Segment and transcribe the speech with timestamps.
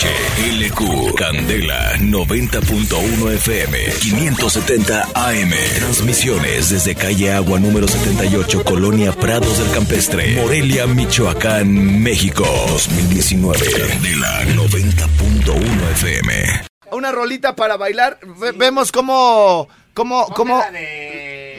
[0.00, 5.50] HLQ Candela 90.1 FM 570 AM.
[5.76, 12.44] Transmisiones desde calle Agua número 78, Colonia Prados del Campestre, Morelia, Michoacán, México.
[12.68, 13.58] 2019.
[13.72, 16.32] Candela 90.1 FM.
[16.92, 18.18] Una rolita para bailar.
[18.38, 19.68] Ve- vemos cómo.
[19.92, 21.09] cómo, cómo La de...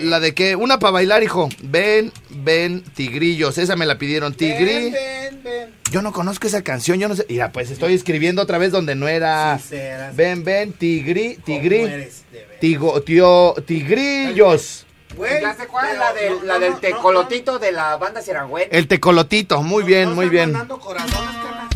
[0.01, 0.55] la de que.
[0.55, 1.49] Una para bailar, hijo.
[1.61, 3.57] Ven, ven, tigrillos.
[3.57, 4.33] Esa me la pidieron.
[4.33, 4.91] Tigri.
[4.91, 5.75] Ven, ven.
[5.91, 7.25] Yo no conozco esa canción, yo no sé.
[7.29, 9.57] Mira, pues estoy escribiendo otra vez donde no era.
[9.59, 10.15] Sí, serás.
[10.15, 11.79] Ven, ven, tigri, ¿Cómo tigri.
[11.81, 12.39] eres de?
[12.59, 14.85] Tigo, tío, tigrillos.
[15.17, 15.87] Güey, ¿Ya sé cuál?
[15.89, 18.69] pero La, del- no, la no, del no, tecolotito de la banda Sirangüen.
[18.71, 20.51] El tecolotito, muy no, bien, no muy están bien.
[20.53, 21.67] mandando corazones, carnal.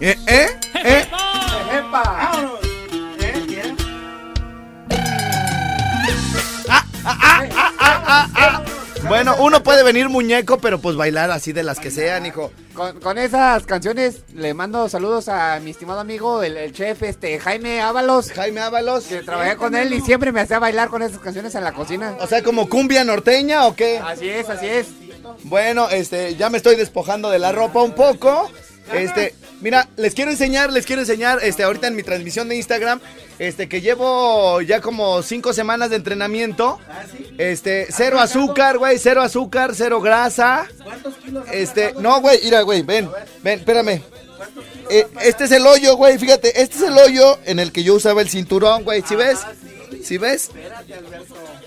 [0.00, 0.16] ¿Eh?
[0.26, 0.46] ¿Eh?
[9.42, 12.52] Uno puede venir muñeco, pero pues bailar así de las que sean, hijo.
[12.74, 17.38] Con, con esas canciones le mando saludos a mi estimado amigo, el, el chef este
[17.38, 18.32] Jaime Ábalos.
[18.32, 19.04] Jaime Ábalos.
[19.04, 22.16] Que trabajé con él y siempre me hacía bailar con esas canciones en la cocina.
[22.20, 23.98] O sea, como cumbia norteña o qué?
[23.98, 24.86] Así es, así es.
[25.44, 28.50] Bueno, este, ya me estoy despojando de la ropa un poco.
[28.92, 33.00] Este, mira, les quiero enseñar, les quiero enseñar, este, ahorita en mi transmisión de Instagram,
[33.38, 36.78] este, que llevo ya como cinco semanas de entrenamiento.
[37.38, 40.66] Este, cero azúcar, güey, cero azúcar, cero grasa.
[40.82, 43.08] ¿Cuántos kilos Este, no, güey, mira, güey, ven,
[43.42, 44.02] ven, espérame.
[44.90, 47.94] Eh, este es el hoyo, güey, fíjate, este es el hoyo en el que yo
[47.94, 49.38] usaba el cinturón, güey, ¿sí ves?
[50.02, 50.50] ¿Sí ves?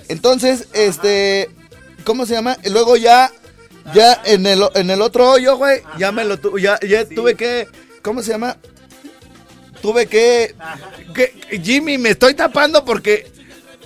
[0.10, 1.50] Entonces, este,
[2.04, 2.58] ¿cómo se llama?
[2.66, 3.32] Luego ya,
[3.94, 7.36] ya en el, en el otro hoyo, güey, ya me lo, tu- ya, ya tuve
[7.36, 7.68] que,
[8.02, 8.58] ¿cómo se llama?
[9.82, 10.56] Tuve que,
[11.14, 13.28] que, Jimmy, me estoy tapando porque,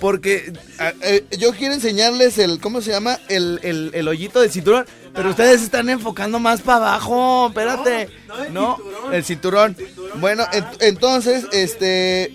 [0.00, 3.18] porque a- eh, yo quiero enseñarles el, ¿cómo se llama?
[3.28, 8.08] El, el, el hoyito del cinturón, pero ustedes están enfocando más para abajo, espérate.
[8.50, 9.76] No, No, el el cinturón.
[10.14, 12.34] Bueno, ent- entonces, este...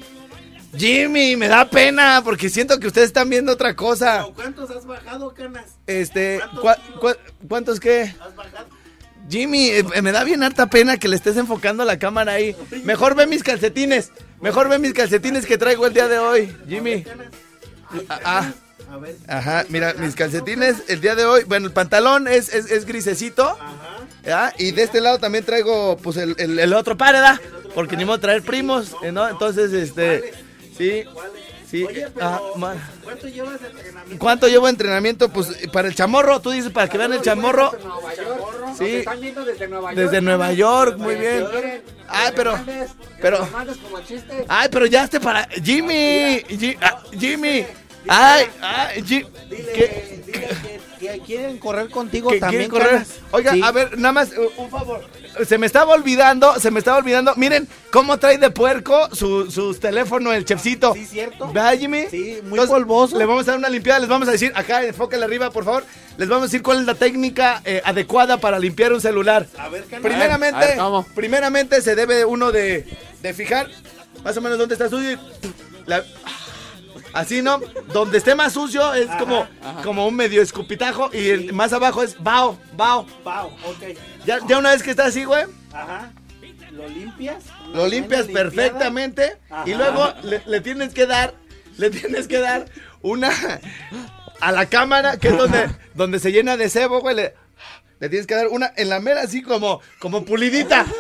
[0.78, 4.24] Jimmy, me da pena porque siento que ustedes están viendo otra cosa.
[4.24, 5.66] ¿Pero ¿Cuántos has bajado, canas?
[5.88, 7.00] Este, ¿Cuántos ¿cuá- kilos?
[7.00, 8.13] cuá- ¿cuántos qué?
[8.19, 8.68] ¿Has bajado?
[9.30, 12.56] Jimmy, eh, me da bien harta pena que le estés enfocando la cámara ahí.
[12.84, 14.12] Mejor ve mis calcetines.
[14.41, 17.03] Mejor ve mis calcetines que traigo el día de hoy, Jimmy.
[18.09, 18.52] Ah, ah,
[18.91, 19.16] A ver.
[19.28, 21.44] ajá, mira, mis calcetines el día de hoy.
[21.46, 23.50] Bueno, el pantalón es, es, es grisecito.
[23.50, 23.97] Ajá.
[24.24, 24.53] ¿ya?
[24.59, 27.40] Y de este lado también traigo, pues, el, el- el otro par, ¿verdad?
[27.74, 29.28] Porque ni modo traer primos, eh, ¿no?
[29.28, 30.34] Entonces, este,
[30.78, 31.03] sí,
[31.69, 31.84] sí.
[31.84, 32.41] Oye, pero ah,
[33.03, 34.19] ¿cuánto llevas de entrenamiento?
[34.19, 35.30] ¿Cuánto llevo de entrenamiento?
[35.30, 37.72] Pues, para el chamorro, tú dices, para que vean el chamorro.
[37.72, 38.59] Desde Nueva York.
[38.68, 38.85] Nos Sí.
[38.96, 39.97] están viendo desde Nueva York.
[40.06, 41.46] Desde Nueva York, muy bien.
[42.08, 42.59] Ay, pero,
[43.22, 43.47] pero-
[44.47, 47.66] ay, pero ya esté para, Jimmy, Ji- ah, Jimmy,
[48.08, 50.48] ay, ay, Ji- Dile, ¿qué- dile
[51.00, 52.90] que, que quieren correr contigo que también, correr?
[52.90, 53.10] canas.
[53.32, 53.62] Oiga, Sí.
[53.64, 55.06] a ver, nada más, uh, un favor.
[55.48, 57.34] Se me estaba olvidando, se me estaba olvidando.
[57.36, 60.94] Miren cómo trae de puerco su, sus teléfonos el chefcito.
[60.94, 61.48] Sí, cierto.
[61.48, 62.06] ¿Verdad, Jimmy?
[62.10, 63.18] Sí, muy polvoso.
[63.18, 65.84] Le vamos a dar una limpiada, les vamos a decir, acá, enfócale arriba, por favor.
[66.18, 69.46] Les vamos a decir cuál es la técnica eh, adecuada para limpiar un celular.
[69.58, 70.02] A ver, canas.
[70.04, 71.06] Primeramente, A ver, ¿cómo?
[71.14, 72.86] primeramente se debe uno de,
[73.22, 73.70] de fijar
[74.24, 75.12] más o menos dónde está sucio.
[75.12, 75.18] y
[75.86, 76.04] la-
[77.16, 77.59] así, ¿no?
[77.92, 79.48] Donde esté más sucio es como,
[79.84, 83.08] como un medio escupitajo y el más abajo es bao, bao.
[83.24, 83.98] Pau, ok.
[84.26, 86.12] Ya, ya una vez que está así, güey, Ajá.
[86.72, 87.46] ¿Lo limpias?
[87.68, 91.34] lo Una limpias perfectamente y luego le, le tienes que dar,
[91.78, 92.66] le tienes que dar
[93.02, 93.32] una
[94.42, 97.16] a la cámara que es donde, donde se llena de cebo, güey.
[97.16, 97.34] Le,
[98.00, 100.86] le tienes que dar una en la mera así como, como pulidita.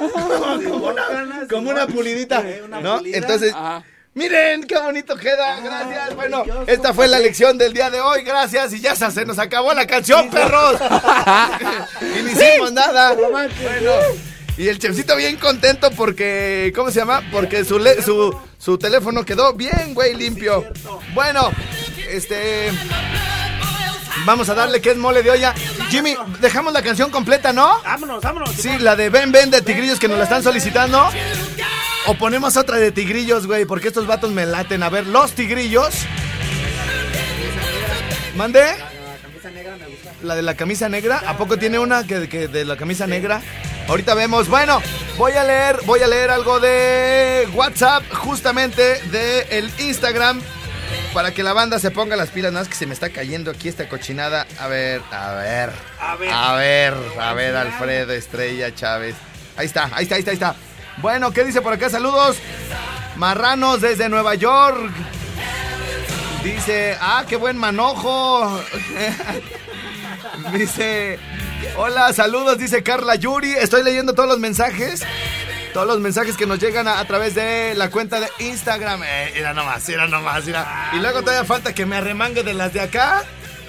[0.63, 2.49] como, una, ganas, como una pulidita.
[2.49, 3.01] Eh, una ¿no?
[3.03, 3.83] Entonces, Ajá.
[4.15, 5.59] Miren qué bonito queda.
[5.61, 6.15] Gracias.
[6.15, 8.23] Bueno, esta fue la lección del día de hoy.
[8.23, 8.73] Gracias.
[8.73, 10.79] Y ya se nos acabó la canción, perros.
[12.01, 13.13] y ni hicimos nada.
[13.13, 13.51] Bueno.
[14.57, 17.21] Y el chefcito bien contento porque, ¿cómo se llama?
[17.29, 20.65] Porque su, le- su, su teléfono quedó bien, güey, limpio.
[21.13, 21.51] Bueno,
[22.09, 22.71] este...
[24.25, 25.53] Vamos a darle que es mole de olla.
[25.89, 27.81] Jimmy, dejamos la canción completa, ¿no?
[27.83, 28.49] Vámonos, vámonos.
[28.51, 31.11] Sí, la de Ven Ven de Tigrillos que nos la están solicitando.
[32.07, 34.83] O ponemos otra de Tigrillos, güey, porque estos vatos me laten.
[34.83, 36.05] A ver, los Tigrillos.
[38.35, 38.63] ¿Mande?
[40.21, 41.23] La de la camisa negra.
[41.25, 43.41] ¿A poco tiene una que, que de la camisa negra?
[43.87, 44.49] Ahorita vemos.
[44.49, 44.81] Bueno,
[45.17, 50.41] voy a leer, voy a leer algo de WhatsApp, justamente de el Instagram.
[51.13, 53.49] Para que la banda se ponga las pilas, nada más que se me está cayendo
[53.49, 54.45] aquí esta cochinada.
[54.59, 55.71] A ver, a ver.
[55.99, 56.29] A ver.
[56.31, 59.15] A ver, a ver, Alfredo Estrella Chávez.
[59.55, 60.55] Ahí está, ahí está, ahí está, ahí está.
[60.97, 61.89] Bueno, ¿qué dice por acá?
[61.89, 62.37] Saludos.
[63.17, 64.91] Marranos desde Nueva York.
[66.43, 68.61] Dice, ah, qué buen manojo.
[70.53, 71.19] dice,
[71.77, 73.53] hola, saludos, dice Carla Yuri.
[73.53, 75.03] Estoy leyendo todos los mensajes.
[75.73, 79.01] Todos los mensajes que nos llegan a, través de la cuenta de Instagram.
[79.03, 80.91] Eh, nomás, mira nomás, mira.
[80.93, 83.23] Y luego todavía falta que me arremangue de las de acá.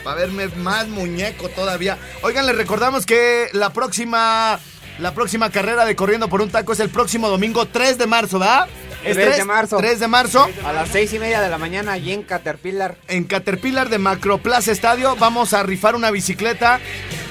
[0.05, 1.99] Para verme más muñeco todavía.
[2.23, 4.61] Oigan, les recordamos que la próxima.
[4.99, 8.39] La próxima carrera de Corriendo por un Taco es el próximo domingo 3 de marzo,
[8.39, 8.67] ¿verdad?
[9.05, 9.77] ¿Es 3 de marzo.
[9.77, 10.49] 3 de marzo.
[10.65, 12.97] A las seis y media de la mañana allí en Caterpillar.
[13.09, 16.81] En Caterpillar de Macroplaza Estadio vamos a rifar una bicicleta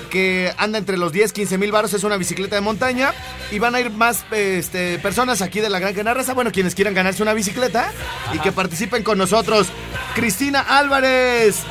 [0.09, 1.93] que anda entre los 10, 15 mil baros.
[1.93, 3.13] Es una bicicleta de montaña.
[3.51, 6.33] Y van a ir más este, personas aquí de la Gran Canarraza.
[6.33, 7.91] Bueno, quienes quieran ganarse una bicicleta
[8.31, 9.67] y que participen con nosotros.
[10.13, 11.63] Cristina Álvarez.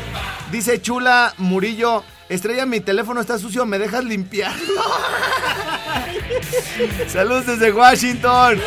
[0.51, 2.05] Dice Chula Murillo.
[2.35, 4.83] Estrella, mi teléfono está sucio, ¿me dejas limpiarlo?
[7.07, 8.61] Saludos desde Washington.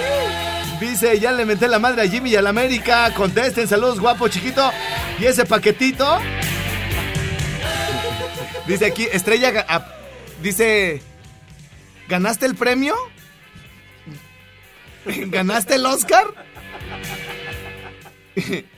[0.80, 3.14] Dice, ya le menté la madre a Jimmy y a la América.
[3.14, 4.72] Contesten, saludos guapo, chiquito.
[5.20, 6.20] ¿Y ese paquetito?
[8.68, 9.86] Dice aquí, Estrella, ah,
[10.42, 11.02] dice,
[12.08, 12.96] ¿ganaste el premio?
[15.06, 16.28] ¿Ganaste el Oscar?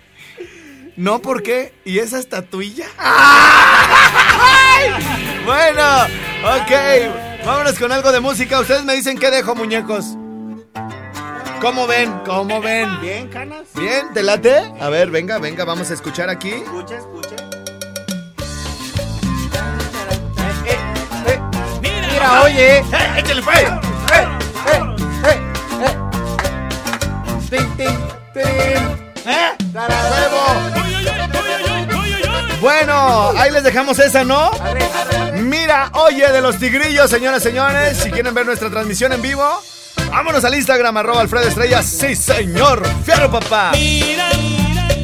[0.99, 1.73] No, ¿por qué?
[1.85, 2.85] ¿Y esa estatuilla?
[2.97, 4.89] ¡Ay!
[5.45, 5.81] Bueno,
[6.43, 7.45] ok.
[7.45, 8.59] Vámonos con algo de música.
[8.59, 10.17] Ustedes me dicen qué dejo, muñecos.
[11.61, 12.11] ¿Cómo ven?
[12.25, 12.99] ¿Cómo ven?
[12.99, 13.69] Bien, canas.
[13.75, 14.13] ¿Bien?
[14.13, 14.73] ¿Te late?
[14.81, 16.49] A ver, venga, venga, vamos a escuchar aquí.
[16.49, 17.35] Escucha, escucha.
[21.81, 22.83] Mira, oye.
[23.15, 23.65] ¡Échale, pues!
[27.49, 27.97] Tin, tin,
[28.33, 29.08] tin.
[29.29, 29.51] ¿Eh?
[32.59, 34.51] Bueno, ahí les dejamos esa, ¿no?
[35.35, 37.97] Mira, oye de los tigrillos, señoras y señores.
[37.97, 39.47] Si quieren ver nuestra transmisión en vivo,
[40.09, 41.83] vámonos al Instagram, arroba Alfredo Estrella.
[41.83, 42.85] Sí, señor.
[43.05, 43.71] Fierro, papá.
[43.73, 44.29] Mira,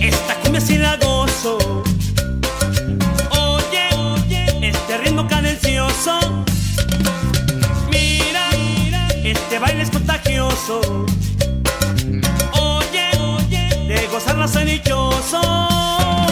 [0.01, 1.83] esta cumbia sí la gozo.
[3.29, 6.19] Oye, oye, este ritmo cadencioso.
[7.89, 8.49] Mira,
[9.23, 11.05] este baile es contagioso.
[14.15, 16.24] Oye, oye, de gozarla soy dichoso.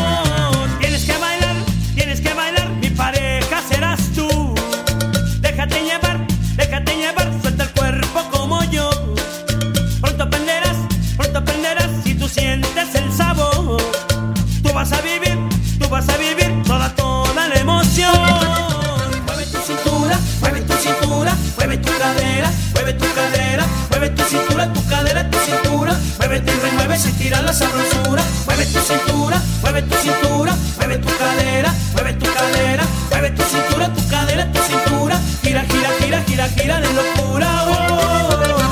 [26.25, 28.23] Muévete y remueve, se tira la sabrosura.
[28.45, 33.93] Mueve tu cintura, mueve tu cintura, mueve tu cadera, mueve tu cadera, mueve tu cintura,
[33.93, 35.19] tu cadera, tu cintura.
[35.43, 37.65] Gira, gira, gira, gira, gira de locura.
[37.67, 38.62] Oh, oh, oh, oh.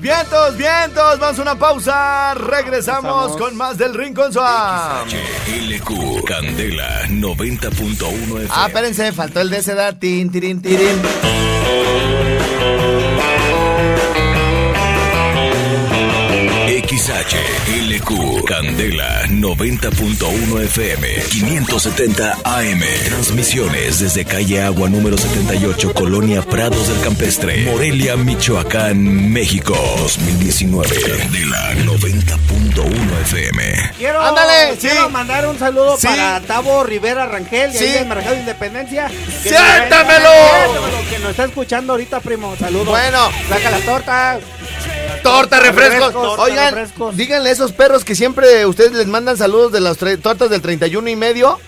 [0.00, 1.18] vientos, vientos.
[1.18, 2.34] Vamos a una pausa.
[2.34, 5.10] Regresamos con más del Rincón Suave.
[5.46, 8.46] HLQ Candela 90.1 FM.
[8.50, 9.98] Ah, espérense, faltó el de esa edad.
[9.98, 11.02] Tin, tirin, tirin.
[17.02, 17.34] XH,
[17.88, 22.80] LQ, Candela 90.1 FM, 570 AM.
[23.06, 29.74] Transmisiones desde calle Agua número 78, Colonia Prados del Campestre, Morelia, Michoacán, México.
[29.98, 33.90] 2019, Candela 90.1 FM.
[33.98, 35.10] Quiero, Ándale, quiero sí.
[35.12, 36.06] mandar un saludo Sí.
[36.06, 37.86] para Tavo Rivera Rangel, Sí.
[37.86, 39.08] del Mercado de Independencia.
[39.08, 40.28] que ¡Siéntamelo!
[40.30, 42.54] Siéntamelo, Que nos está escuchando ahorita, primo.
[42.56, 42.86] Saludos.
[42.90, 44.38] Bueno, Saca las tortas.
[45.22, 46.06] Torta, refrescos.
[46.12, 47.16] refrescos, Oigan, refrescos.
[47.16, 51.08] díganle a esos perros que siempre ustedes les mandan saludos de las tortas del 31
[51.08, 51.58] y medio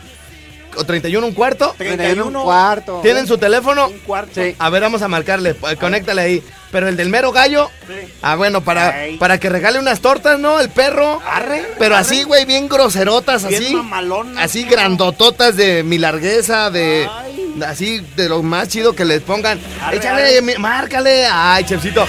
[0.77, 1.75] o 31 un cuarto.
[1.79, 2.99] 31 un cuarto.
[3.03, 3.87] ¿Tienen su teléfono?
[3.87, 4.33] Un cuarto.
[4.43, 4.57] Sí.
[4.59, 6.43] A ver, vamos a marcarle, eh, conéctale ahí.
[6.73, 8.13] Pero el del mero gallo, Sí.
[8.23, 9.17] ah, bueno, para, Ay.
[9.17, 10.59] para que regale unas tortas, ¿no?
[10.59, 11.23] El perro.
[11.25, 12.03] Arre, Pero arre.
[12.05, 13.75] así, güey, bien groserotas, Bien así.
[13.77, 17.09] mamalonas, Así grandototas de mi largueza, de.
[17.09, 17.55] Ay.
[17.65, 19.61] Así, de lo más chido que les pongan.
[19.81, 20.59] Arre, Échale, arre.
[20.59, 21.27] márcale.
[21.31, 22.05] Ay, chefcito.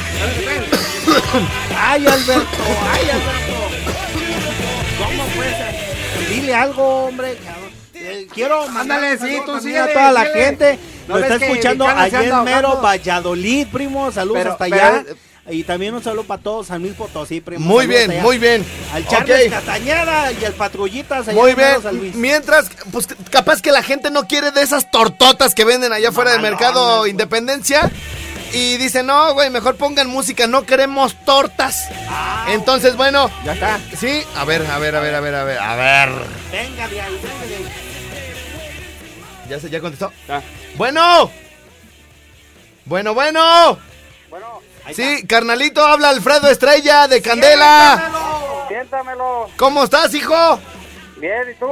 [1.77, 2.57] Ay, Alberto.
[2.91, 3.55] Ay, Alberto.
[4.97, 6.29] ¿Cómo puede ser?
[6.29, 7.37] Dile algo, hombre.
[7.93, 10.45] Eh, Quiero mandarle sí, tú también a síguele, toda la síguele.
[10.45, 10.79] gente.
[11.07, 12.81] ¿No Nos ves está escuchando allá en mero?
[12.81, 14.11] Valladolid, primo.
[14.11, 15.03] Saludos Pero- hasta pero- allá.
[15.47, 17.63] Y también un saludo para todos, San Luis Potosí, primo.
[17.63, 18.21] Muy Saludos bien, allá.
[18.23, 18.65] muy bien.
[18.95, 19.51] Al Charles Ok.
[19.51, 21.97] Castañeda y al Patrullitas allá Muy San bien.
[21.99, 22.15] Luis.
[22.15, 26.31] Mientras, pues capaz que la gente no quiere de esas tortotas que venden allá fuera
[26.31, 27.11] del mercado güey.
[27.11, 27.91] Independencia.
[28.55, 31.89] Y dice, no, güey, mejor pongan música, no queremos tortas.
[32.07, 33.79] Ah, Entonces, bueno, Ya está.
[33.97, 36.09] sí, a ver, a ver, a ver, a ver, a ver, a ver.
[36.51, 37.65] Venga de ahí, venga de ahí.
[39.49, 40.11] Ya se, ya contestó.
[40.27, 40.41] Ya.
[40.75, 41.29] Bueno.
[42.85, 43.77] Bueno, bueno.
[44.29, 48.09] Bueno, ahí Sí, carnalito, habla Alfredo Estrella de Candela.
[48.69, 49.49] Siéntamelo.
[49.57, 50.59] ¿Cómo estás, hijo?
[51.17, 51.67] Bien, ¿y tú?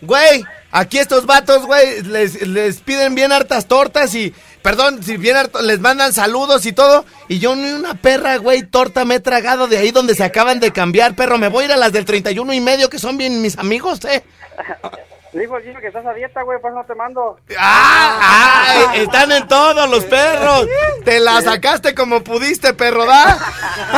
[0.00, 5.36] Güey, aquí estos vatos, güey, les, les piden bien hartas tortas y, perdón, si bien
[5.36, 7.04] harto, les mandan saludos y todo.
[7.28, 10.58] Y yo ni una perra, güey, torta me he tragado de ahí donde se acaban
[10.58, 11.36] de cambiar, perro.
[11.36, 14.02] Me voy a ir a las del 31 y medio, que son bien mis amigos,
[14.06, 14.24] eh.
[15.34, 17.36] Dijo el que estás a dieta, güey, pues no te mando.
[17.58, 18.86] ¡Ah!
[18.88, 20.66] ah, Están en todos los perros.
[21.04, 23.36] Te la sacaste como pudiste, perro, ¿da?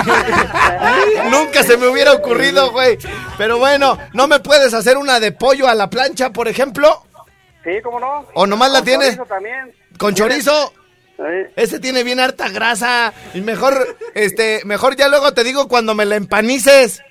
[1.30, 2.96] Nunca se me hubiera ocurrido, güey.
[3.36, 7.05] Pero bueno, ¿no me puedes hacer una de pollo a la plancha, por ejemplo?
[7.66, 8.24] Sí, ¿cómo no?
[8.34, 9.08] ¿O nomás la Con tienes?
[9.16, 9.74] chorizo también.
[9.98, 10.72] ¿Con chorizo?
[11.16, 11.22] Sí.
[11.56, 13.12] Ese tiene bien harta grasa.
[13.34, 17.02] Y mejor, este, mejor ya luego te digo cuando me la empanices.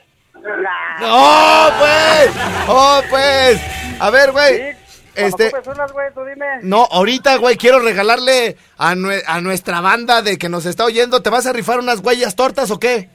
[1.01, 2.31] ¡Oh, pues!
[2.67, 3.59] ¡Oh, pues!
[3.99, 4.57] A ver, güey.
[4.73, 4.77] Sí,
[5.15, 5.51] Este.
[5.65, 6.45] unas, güey, tú dime.
[6.61, 11.21] No, ahorita, güey, quiero regalarle a, nue- a nuestra banda de que nos está oyendo.
[11.21, 13.09] ¿Te vas a rifar unas huellas tortas o qué?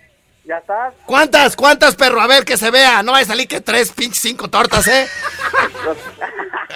[0.44, 0.94] Ya estás.
[1.06, 1.54] ¿Cuántas?
[1.54, 2.20] ¿Cuántas, perro?
[2.20, 3.02] A ver, que se vea.
[3.02, 5.06] No va a salir que tres, pinches cinco tortas, ¿eh?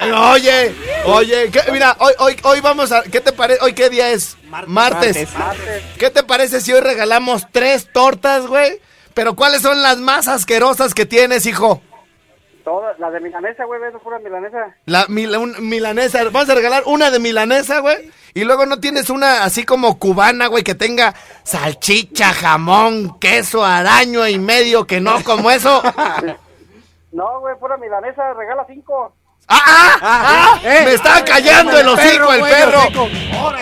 [0.00, 3.02] Eh, Oye, oye, ¿qué- mira, hoy, hoy, hoy vamos a...
[3.04, 3.60] ¿Qué te parece?
[3.62, 4.36] ¿Hoy qué día es?
[4.48, 4.68] Martes.
[4.68, 5.34] Martes.
[5.38, 5.82] Martes.
[6.00, 8.80] ¿Qué te parece si hoy regalamos tres tortas, güey?
[9.14, 11.80] Pero ¿cuáles son las más asquerosas que tienes, hijo?
[12.64, 14.74] Todas, las de milanesa, güey, ves, pura milanesa.
[14.86, 16.24] La mila- un- milanesa.
[16.24, 18.10] Vamos a regalar una de milanesa, güey.
[18.32, 24.26] Y luego no tienes una así como cubana, güey, que tenga salchicha, jamón, queso, araño
[24.26, 25.82] y medio, que no como eso.
[27.12, 29.14] No, güey, pura milanesa, regala cinco.
[29.48, 29.98] ¡Ah!
[30.00, 30.60] ah!
[30.64, 32.82] eh, ¡Me está ah, callando el el hocico perro, el güey, perro!
[32.82, 33.08] el hocico.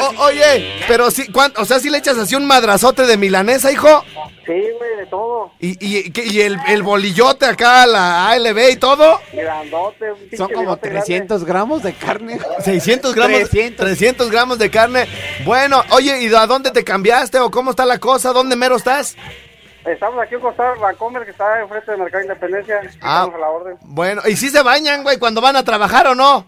[0.01, 3.71] O- oye, pero sí, ¿cuán- o sea, si le echas así un madrazote de milanesa,
[3.73, 4.05] hijo.
[4.47, 5.53] Sí, güey, de todo.
[5.61, 9.21] Y, y, ¿qué- y el, el bolillote acá, la ALB y todo.
[9.33, 11.07] Grandote, un Son como bigote grande.
[11.07, 12.39] 300 gramos de carne.
[12.65, 13.87] 600 gramos, 300.
[13.87, 15.07] 300 gramos de carne.
[15.45, 18.33] Bueno, oye, ¿y a dónde te cambiaste o cómo está la cosa?
[18.33, 19.17] ¿Dónde mero estás?
[19.85, 22.81] Estamos aquí en costado Vancomer, que está enfrente del Mercado Independencia.
[23.01, 23.77] Ah, Estamos a la orden.
[23.83, 26.47] bueno, ¿y si se bañan, güey, cuando van a trabajar o no?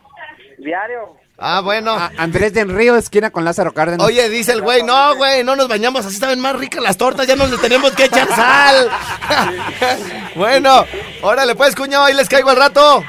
[0.59, 1.17] Diario.
[1.37, 1.97] Ah, bueno.
[1.99, 4.07] Ah, Andrés del Río, esquina con Lázaro Cárdenas.
[4.07, 7.27] Oye, dice el güey, no, güey, no nos bañamos, así saben más ricas las tortas,
[7.27, 8.89] ya no le tenemos que echar sal.
[10.37, 10.85] bueno,
[11.23, 13.03] órale, pues, cuñado, ahí les caigo al rato.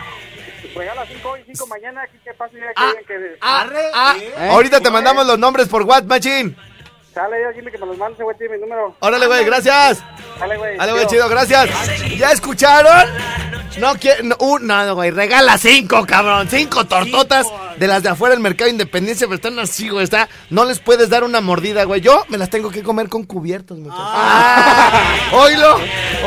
[0.76, 2.02] Regala cinco hoy, cinco mañana.
[2.02, 3.38] Aquí que pase, ya que Ah, que...
[3.42, 4.50] ah, Arre, ah, ¿eh?
[4.50, 6.58] ahorita te mandamos los nombres por WhatsApp, machín.
[7.16, 8.94] Sale, ya Jimmy, que me los mande ese güey, tiene mi número.
[9.00, 10.04] Órale, güey, gracias.
[10.38, 10.76] Sale, güey.
[10.78, 11.70] Dale, güey, chido, gracias.
[12.18, 13.10] ¿Ya escucharon?
[13.80, 18.34] No quiero, no, un- no, güey, regala cinco, cabrón, cinco tortotas de las de afuera
[18.36, 21.84] del mercado de Independencia, pero están así, güey, está, no les puedes dar una mordida,
[21.86, 24.04] güey, yo me las tengo que comer con cubiertos, muchachos.
[24.06, 25.02] Ah,
[25.34, 25.78] oílo,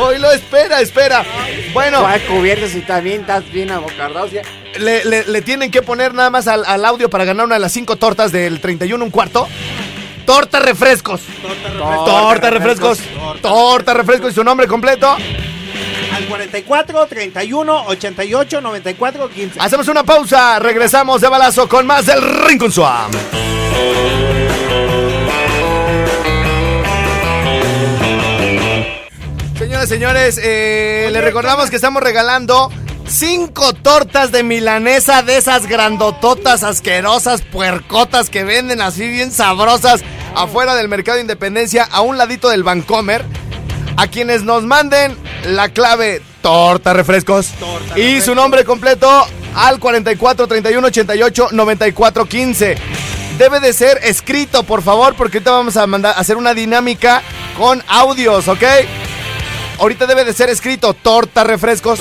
[0.00, 1.24] oílo, espera, espera.
[1.74, 4.26] Bueno, ¿Cuál cubierto si también estás bien abocardado?
[4.26, 4.42] Ya-
[4.78, 7.60] le, le- le tienen que poner nada más al, al audio para ganar una de
[7.60, 9.48] las cinco tortas del 31 un cuarto.
[10.28, 11.22] Torta refrescos.
[12.04, 12.98] Torta refrescos.
[13.40, 15.16] Torta refrescos y su nombre completo.
[16.14, 19.58] Al 44, 31, 88, 94, 15.
[19.58, 23.10] Hacemos una pausa, regresamos de balazo con más del Rincón Swam.
[29.58, 32.70] Señoras señores, eh, les recordamos que estamos regalando
[33.06, 40.04] cinco tortas de milanesa de esas grandototas, asquerosas, puercotas que venden así bien sabrosas
[40.38, 43.24] afuera del Mercado Independencia, a un ladito del Vancomer.
[43.96, 47.50] A quienes nos manden la clave torta refrescos
[47.96, 49.26] y su nombre completo
[49.56, 52.76] al 44 31 88 94 15.
[53.38, 57.22] Debe de ser escrito, por favor, porque ahorita vamos a mandar a hacer una dinámica
[57.56, 58.62] con audios, ¿ok?
[59.80, 61.98] Ahorita debe de ser escrito torta refrescos.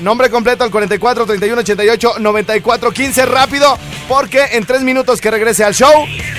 [0.00, 5.64] Nombre completo al 44 31 88 94 15 rápido porque en tres minutos que regrese
[5.64, 5.92] al show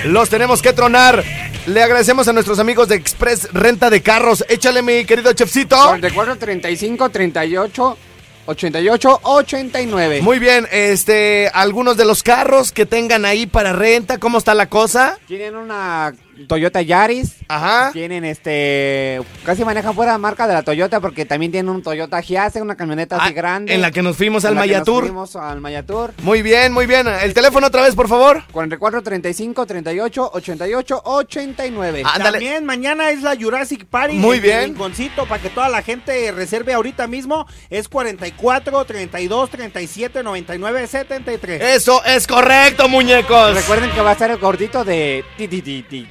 [0.04, 1.24] los tenemos que tronar.
[1.66, 4.44] Le agradecemos a nuestros amigos de Express Renta de Carros.
[4.48, 5.76] Échale mi querido chefcito.
[5.76, 7.98] 44, 35, 38,
[8.46, 10.22] 88, 89.
[10.22, 14.70] Muy bien, este, algunos de los carros que tengan ahí para renta, ¿cómo está la
[14.70, 15.18] cosa?
[15.26, 16.14] Tienen una
[16.46, 17.36] Toyota Yaris.
[17.48, 17.90] Ajá.
[17.92, 19.20] Tienen este.
[19.44, 22.76] Casi manejan fuera la marca de la Toyota porque también tienen un Toyota Hiace, una
[22.76, 23.74] camioneta así Ah, grande.
[23.74, 25.02] en la que nos fuimos al En la que nos Mayatur.
[25.04, 26.12] fuimos al Mayatur.
[26.22, 27.06] Muy bien, muy bien.
[27.08, 28.42] El teléfono otra vez, por favor.
[28.52, 32.02] 44, 35, 38, 88, 89.
[32.04, 32.30] Ándale.
[32.38, 34.14] También mañana es la Jurassic Party.
[34.16, 34.58] Muy en bien.
[34.58, 37.46] el Rinconcito para que toda la gente reserve ahorita mismo.
[37.70, 41.60] Es 44, 32, 37, 99, 73.
[41.62, 43.54] Eso es correcto, muñecos.
[43.54, 45.24] Recuerden que va a estar el gordito de.
[45.36, 46.06] ti, ti, ti,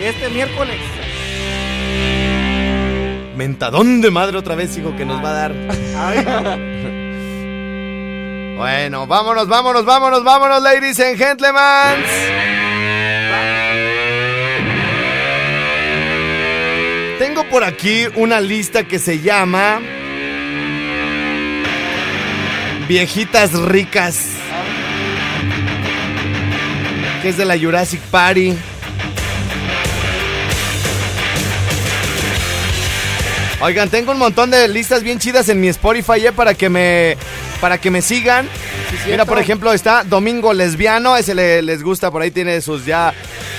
[0.00, 0.76] este miércoles.
[3.36, 5.54] Mentadón de madre otra vez, hijo, que nos va a dar.
[8.56, 12.04] Bueno, vámonos, vámonos, vámonos, vámonos, ladies and gentlemen.
[17.18, 19.80] Tengo por aquí una lista que se llama
[22.86, 24.39] Viejitas ricas.
[27.22, 28.56] Que es de la Jurassic Party.
[33.62, 37.16] Oigan, tengo un montón de listas bien chidas en mi Spotify eh, para que me
[37.60, 38.48] para que me sigan.
[39.06, 43.12] Mira, por ejemplo, está Domingo Lesbiano, ese le- les gusta, por ahí tiene sus ya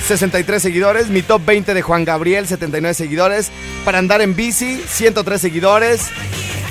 [0.07, 1.07] 63 seguidores.
[1.09, 3.51] Mi top 20 de Juan Gabriel, 79 seguidores.
[3.85, 6.07] Para andar en bici, 103 seguidores.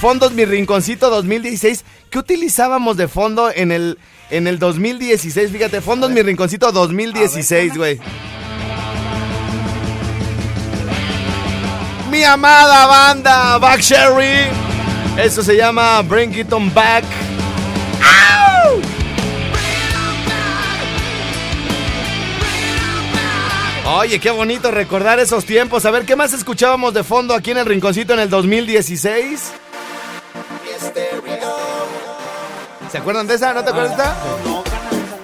[0.01, 1.85] Fondos Mi Rinconcito 2016.
[2.09, 3.99] ¿Qué utilizábamos de fondo en el,
[4.31, 5.53] en el 2016?
[5.53, 8.01] Fíjate, Fondos Mi Rinconcito 2016, güey.
[12.11, 14.49] Mi amada banda, Back Sherry.
[15.19, 17.05] Eso se llama Bring It On Back.
[23.85, 23.99] ¡Au!
[23.99, 25.85] Oye, qué bonito recordar esos tiempos.
[25.85, 29.53] A ver, ¿qué más escuchábamos de fondo aquí en el Rinconcito en el 2016?
[32.91, 33.53] ¿Se acuerdan de esa?
[33.53, 35.21] ¿No te acuerdas de esta?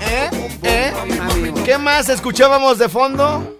[0.00, 0.30] ¿Eh?
[0.62, 0.92] ¿Eh?
[1.64, 3.58] ¿Qué más escuchábamos de fondo?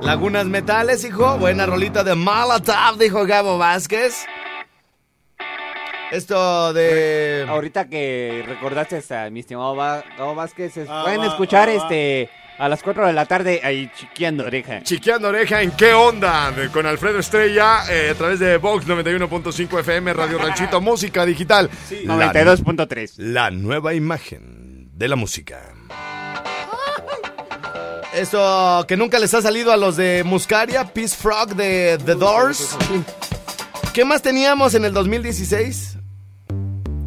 [0.00, 1.38] Lagunas Metales, hijo.
[1.38, 4.26] Buena rolita de Molotov, dijo Gabo Vázquez.
[6.10, 7.46] Esto de...
[7.48, 12.28] Ahorita que recordaste a mi estimado Gabo Vázquez, es- Ah, pueden escuchar ah, este
[12.62, 14.82] a las 4 de la tarde ahí chiqueando oreja.
[14.84, 20.12] Chiqueando oreja en qué onda con Alfredo Estrella eh, a través de Vox 91.5 FM
[20.12, 21.68] Radio Ranchito Música Digital.
[22.04, 23.14] La- 92.3.
[23.16, 25.60] La nueva imagen de la música.
[28.14, 32.76] Eso que nunca les ha salido a los de Muscaria, Peace Frog de The Doors.
[33.94, 35.98] ¿Qué más teníamos en el 2016?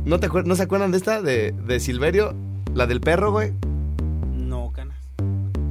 [0.04, 1.22] ¿No, te acuer- ¿no se acuerdan de esta?
[1.22, 2.36] De, de Silverio,
[2.74, 3.54] la del perro, güey.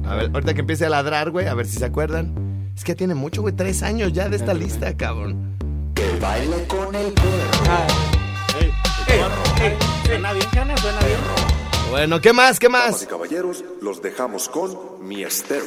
[0.07, 2.71] A ver, ahorita que empiece a ladrar, güey, a ver si se acuerdan.
[2.75, 5.57] Es que tiene mucho, güey, tres años ya de esta lista, cabrón.
[10.05, 11.19] Suena bien, canas, suena bien.
[11.89, 12.59] Bueno, ¿qué más?
[12.59, 13.07] ¿Qué Damas y más?
[13.07, 15.65] caballeros, los dejamos con Mi Estéreo.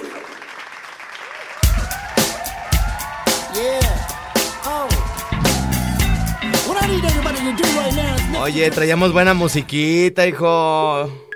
[8.41, 11.28] Oye, traíamos buena musiquita, hijo.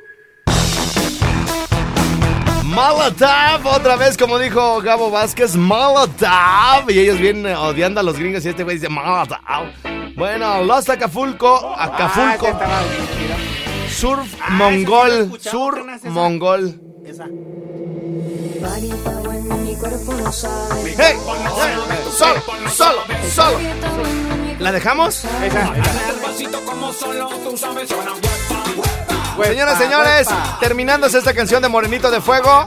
[2.73, 6.89] Molotov, otra vez, como dijo Gabo Vázquez, Molotov.
[6.89, 9.39] Y ellos vienen odiando a los gringos y este güey dice Molotov.
[10.17, 12.83] Bueno, Los Acapulco, Acapulco, Ah.
[13.91, 16.11] Surf Ah, sí Mongol, escuchado, Sur apenas esa.
[16.11, 16.81] Mongol.
[17.05, 17.27] Esa.
[20.99, 21.17] ¡Hey!
[21.17, 21.17] hey,
[22.17, 22.41] ¡Solo!
[22.71, 22.99] ¡Solo!
[23.35, 23.59] ¡Solo!
[24.61, 25.25] ¿La dejamos?
[25.43, 25.73] Esa.
[29.45, 30.29] Señoras, señores,
[30.61, 32.67] terminándose esta canción de Morenito de Fuego,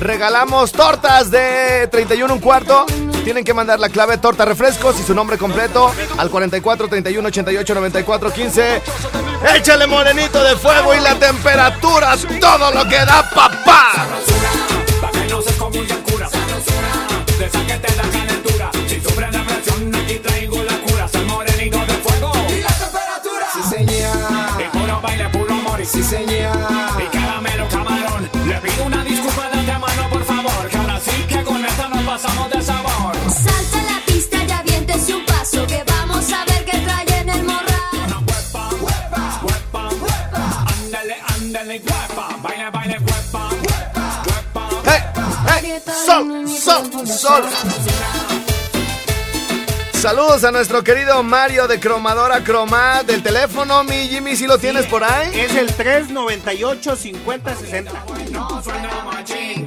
[0.00, 2.86] regalamos tortas de 31 un cuarto
[3.26, 7.74] tienen que mandar la clave torta refrescos y su nombre completo al 44 31 88
[7.74, 8.82] 94 15.
[9.56, 13.90] Échale morenito de fuego y la temperatura, todo lo que da papá.
[26.06, 26.56] Señor.
[27.02, 28.30] Y caramelo, camarón.
[28.46, 30.68] Le pido una disculpa de antemano, por favor.
[30.70, 33.14] Que ahora sí que con esta nos pasamos de sabor.
[33.44, 37.42] Salta la pista y aviéntese un paso que vamos a ver qué trae en el
[37.42, 38.24] morral.
[38.26, 40.64] Huepa, huepa, huepa, huepa.
[40.78, 42.28] Ándale, ándale, huepa.
[42.42, 43.48] Baile, baile, huepa.
[44.26, 44.68] Huepa.
[44.84, 45.02] ¡Hey!
[45.62, 45.82] ¡Hey!
[46.06, 46.48] ¡Sol!
[46.48, 47.06] ¡Sol!
[47.06, 48.25] ¡Sol!
[50.06, 54.86] Saludos a nuestro querido Mario de Cromadora Cromat del teléfono, mi Jimmy, si lo tienes
[54.86, 55.32] por ahí.
[55.34, 58.04] Es el 398 50 60.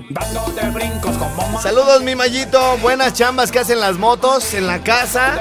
[0.10, 2.78] Dándote brincos como Saludos, mi Mayito.
[2.78, 5.39] Buenas chambas que hacen las motos en la casa.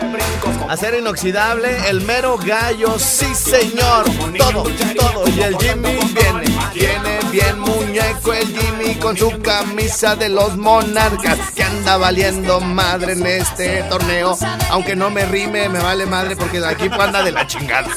[0.69, 4.05] Acero inoxidable, el mero gallo, sí señor.
[4.37, 5.29] Todo, todo.
[5.29, 11.39] Y el Jimmy viene, viene bien muñeco el Jimmy con su camisa de los monarcas
[11.55, 14.37] que anda valiendo madre en este torneo.
[14.71, 17.89] Aunque no me rime, me vale madre porque el equipo anda de la chingada.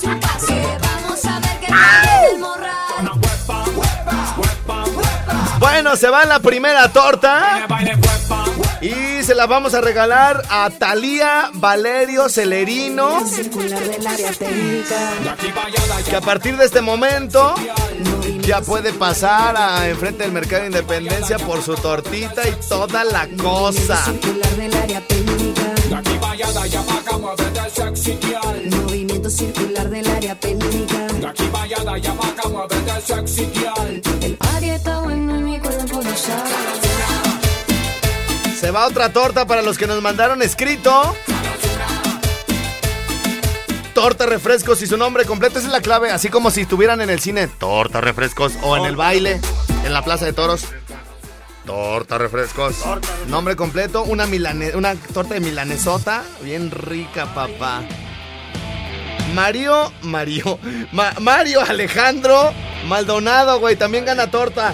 [1.59, 2.70] Que
[5.61, 7.67] Bueno, se va la primera torta.
[8.81, 13.19] Y se la vamos a regalar a Talía Valerio Celerino.
[16.09, 17.53] Que a partir de este momento
[18.41, 23.27] ya puede pasar a enfrente del Mercado de Independencia por su tortita y toda la
[23.39, 24.03] cosa.
[29.29, 31.07] Circular del área técnica.
[31.29, 33.71] aquí para allá, de allá para acá, muévete sexy girl.
[33.77, 34.17] Movimiento circular del área técnica.
[34.17, 34.23] De aquí para allá, de allá para acá, muévete sexy girl.
[34.23, 36.49] El área está bueno y mi cuerpo lo sabe.
[38.59, 41.15] Se va otra torta para los que nos mandaron escrito.
[43.93, 47.09] Torta refrescos y su nombre completo esa es la clave, así como si estuvieran en
[47.09, 47.47] el cine.
[47.47, 49.39] Torta refrescos o en el baile,
[49.85, 50.65] en la Plaza de Toros.
[51.65, 52.75] Torta refrescos.
[53.27, 57.83] Nombre completo, una milane una torta de milanesota, bien rica, papá.
[59.33, 60.59] Mario, Mario,
[60.91, 62.53] Ma- Mario Alejandro
[62.87, 64.73] Maldonado, güey, también gana torta.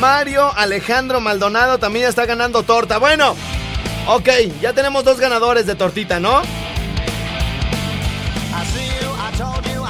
[0.00, 2.98] Mario Alejandro Maldonado también está ganando torta.
[2.98, 3.36] Bueno,
[4.06, 4.28] ok,
[4.60, 6.42] ya tenemos dos ganadores de tortita, ¿no?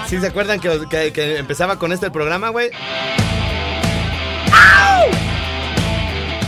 [0.08, 2.70] ¿Sí se acuerdan que, que- empezaba con este el programa, güey?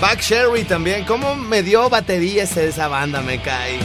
[0.01, 1.05] Back Sherry también.
[1.07, 3.23] ¿Cómo me dio baterías esa banda?
[3.23, 3.79] Me cae.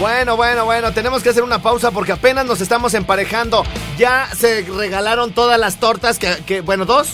[0.00, 3.64] Bueno, bueno, bueno, tenemos que hacer una pausa porque apenas nos estamos emparejando.
[3.98, 7.10] Ya se regalaron todas las tortas que, que- bueno, dos.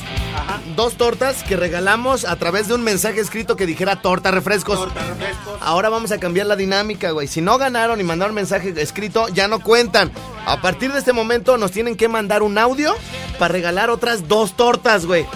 [0.77, 4.79] Dos tortas que regalamos a través de un mensaje escrito que dijera torta refrescos.
[4.79, 5.59] Torta, refrescos.
[5.61, 7.27] Ahora vamos a cambiar la dinámica, güey.
[7.27, 10.13] Si no ganaron y mandaron mensaje escrito, ya no cuentan.
[10.47, 12.95] A partir de este momento nos tienen que mandar un audio
[13.39, 15.27] para regalar otras dos tortas, güey.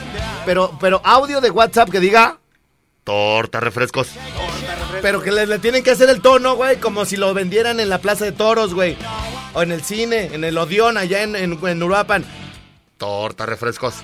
[0.47, 2.39] Pero, pero audio de WhatsApp que diga
[3.03, 4.09] torta refrescos.
[5.03, 7.89] Pero que le, le tienen que hacer el tono, güey, como si lo vendieran en
[7.89, 8.97] la Plaza de Toros, güey.
[9.55, 12.25] O en el cine, en el Odeón, allá en, en, en Uruapan.
[12.99, 13.95] Torta refrescos.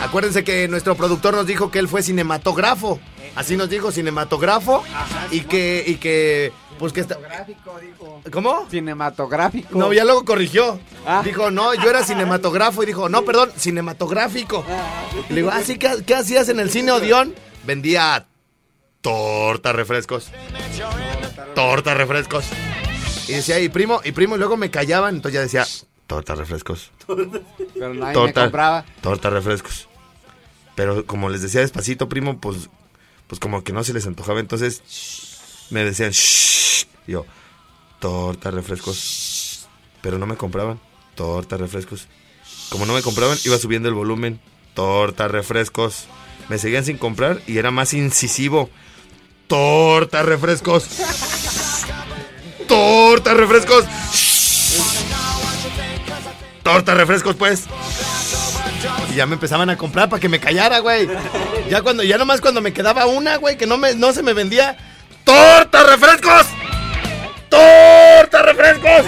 [0.00, 3.00] Acuérdense que nuestro productor nos dijo que él fue cinematógrafo.
[3.34, 4.84] Así nos dijo, cinematógrafo.
[5.30, 7.16] Y que, y que, pues que está...
[7.16, 8.22] Cinematográfico, dijo.
[8.30, 8.68] ¿Cómo?
[8.70, 9.78] Cinematográfico.
[9.78, 10.78] No, ya luego corrigió.
[11.04, 11.22] Ah.
[11.24, 12.82] Dijo, no, yo era cinematógrafo.
[12.84, 14.64] Y dijo, no, perdón, cinematográfico.
[15.28, 17.34] Y le digo, ah, sí, ¿qué, qué hacías en el cine Odeón?
[17.64, 18.26] Vendía
[19.04, 20.30] torta refrescos.
[21.54, 22.46] Torta refrescos.
[23.28, 25.16] Y decía, y primo, y primo, y luego me callaban.
[25.16, 25.66] Entonces ya decía,
[26.06, 26.90] torta refrescos.
[27.06, 28.40] Pero nadie Torta.
[28.40, 28.84] me compraba.
[29.02, 29.88] Torta refrescos.
[30.74, 32.70] Pero como les decía despacito, primo, pues,
[33.26, 34.40] pues como que no se les antojaba.
[34.40, 34.82] Entonces
[35.70, 36.86] me decían, shh.
[37.06, 37.26] Yo,
[38.00, 39.68] torta refrescos.
[40.00, 40.80] Pero no me compraban.
[41.14, 42.08] Torta refrescos.
[42.70, 44.40] Como no me compraban, iba subiendo el volumen.
[44.72, 46.06] Torta refrescos.
[46.48, 48.70] Me seguían sin comprar y era más incisivo.
[49.46, 50.86] Torta refrescos.
[52.66, 53.84] Torta refrescos.
[56.62, 57.64] Torta refrescos, pues.
[59.12, 61.08] Y ya me empezaban a comprar para que me callara, güey.
[61.68, 64.32] Ya cuando, ya nomás cuando me quedaba una, güey, que no me, no se me
[64.32, 64.76] vendía.
[65.24, 66.46] ¡Torta refrescos!
[67.48, 69.06] ¡Torta refrescos!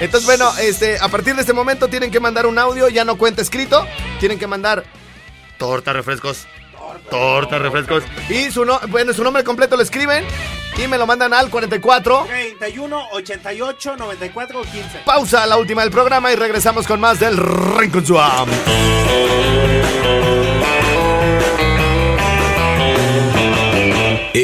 [0.00, 3.16] Entonces, bueno, este, a partir de este momento tienen que mandar un audio, ya no
[3.16, 3.86] cuenta escrito.
[4.20, 4.84] Tienen que mandar
[5.58, 6.46] torta refrescos.
[7.10, 8.04] Torta refrescos.
[8.28, 10.24] Y su no, bueno, su nombre completo lo escriben
[10.76, 12.24] y me lo mandan al 44.
[12.26, 14.80] 31 88 94 15.
[15.04, 18.48] Pausa la última del programa y regresamos con más del Rincón Swam.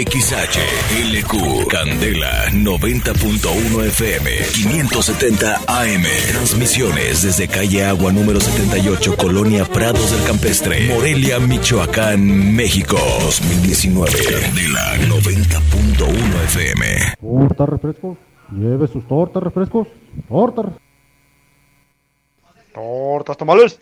[0.05, 6.03] XHLQ Candela 90.1 FM 570 AM.
[6.33, 12.97] Transmisiones desde calle Agua número 78, Colonia Prados del Campestre, Morelia, Michoacán, México.
[13.21, 14.11] 2019.
[14.11, 17.15] Candela 90.1 FM.
[17.21, 18.19] Tortas, refrescos.
[18.51, 19.87] Lleve sus tortas, refrescos.
[20.29, 20.67] Tortas.
[22.75, 23.81] Tortas, tamales.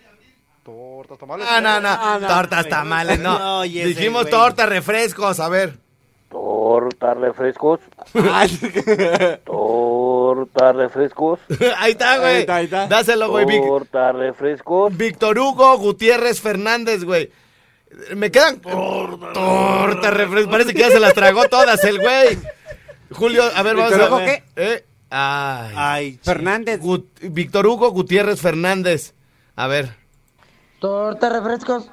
[0.63, 1.47] Tortas, tamales.
[1.51, 1.89] No, no, no.
[1.89, 3.63] Ah, no, tortas, tamales, no.
[3.63, 5.80] Dijimos tortas, refrescos, a ver.
[6.31, 7.81] Torta, refrescos.
[9.45, 11.41] Torta, refrescos.
[11.79, 12.35] ahí está, güey.
[12.35, 12.87] Ahí está, ahí está.
[12.87, 13.47] Dáselo, güey.
[13.47, 14.97] Vic- Torta, refrescos.
[14.97, 17.31] Víctor Hugo Gutiérrez Fernández, güey.
[18.15, 20.51] Me quedan torta, refrescos.
[20.53, 22.39] Parece que ya se las tragó todas el güey.
[23.11, 24.43] Julio, a ver, vamos ¿Víctor a Hugo ver.
[24.55, 25.75] Eh, ay.
[25.77, 26.21] Ay.
[26.23, 26.81] Fernández.
[26.81, 29.15] Gut- Víctor Hugo Gutiérrez Fernández.
[29.57, 29.97] A ver.
[30.79, 31.91] Torta, refrescos.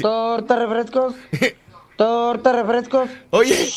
[0.00, 1.14] Torta, refrescos.
[1.96, 3.08] Torta, refrescos.
[3.30, 3.70] Oye,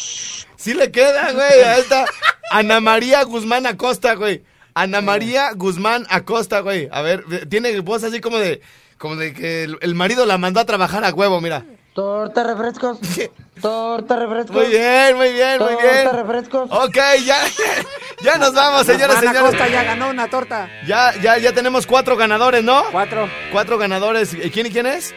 [0.55, 1.63] sí le queda, güey.
[1.63, 2.05] Ahí está.
[2.51, 4.43] Ana María Guzmán Acosta, güey.
[4.73, 6.89] Ana María Guzmán Acosta, güey.
[6.91, 8.61] A ver, tiene voz así como de.
[8.97, 11.63] Como de que el, el marido la mandó a trabajar a huevo, mira.
[11.93, 12.99] Torta, refrescos.
[13.61, 14.55] Torta, refrescos.
[14.55, 16.03] Muy bien, muy bien, muy bien.
[16.03, 16.69] Torta, refrescos.
[16.71, 17.37] Ok, ya,
[18.21, 19.55] ya nos vamos, señores, Guzmán señores.
[19.55, 20.69] Acosta ya ganó una torta.
[20.85, 22.83] Ya, ya, ya tenemos cuatro ganadores, ¿no?
[22.91, 23.27] Cuatro.
[23.51, 24.33] Cuatro ganadores.
[24.33, 25.13] ¿Y ¿Quién y quién es?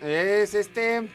[0.00, 1.08] Es este.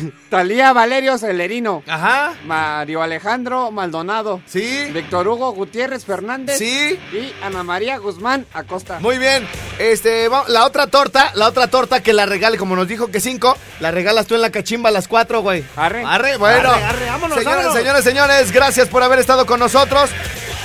[0.30, 1.82] Talía Valerio Celerino.
[1.86, 2.34] Ajá.
[2.44, 4.40] Mario Alejandro Maldonado.
[4.46, 4.90] Sí.
[4.92, 6.58] Víctor Hugo Gutiérrez Fernández.
[6.58, 6.98] Sí.
[7.12, 8.98] Y Ana María Guzmán Acosta.
[9.00, 9.46] Muy bien.
[9.78, 13.56] Este, la otra torta, la otra torta que la regale, como nos dijo que cinco,
[13.80, 15.64] la regalas tú en la cachimba a las cuatro, güey.
[15.76, 16.04] Arre.
[16.04, 16.70] Arre, bueno.
[16.70, 17.78] Arre, arre, vámonos, señores, vámonos.
[17.78, 20.10] señores, señores, gracias por haber estado con nosotros.